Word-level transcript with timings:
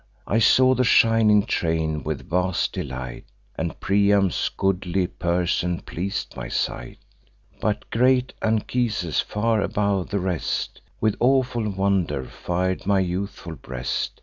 I 0.25 0.39
saw 0.39 0.73
the 0.73 0.83
shining 0.83 1.43
train 1.45 2.01
with 2.03 2.27
vast 2.27 2.73
delight, 2.73 3.25
And 3.55 3.79
Priam's 3.79 4.49
goodly 4.49 5.05
person 5.05 5.81
pleas'd 5.81 6.35
my 6.35 6.47
sight: 6.49 6.97
But 7.59 7.87
great 7.91 8.33
Anchises, 8.41 9.19
far 9.19 9.61
above 9.61 10.09
the 10.09 10.17
rest, 10.17 10.81
With 10.99 11.15
awful 11.19 11.69
wonder 11.69 12.23
fir'd 12.23 12.87
my 12.87 12.97
youthful 12.99 13.53
breast. 13.57 14.19